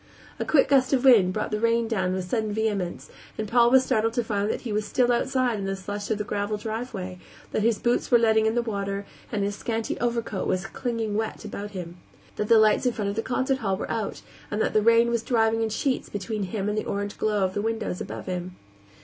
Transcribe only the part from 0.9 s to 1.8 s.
of wind brought the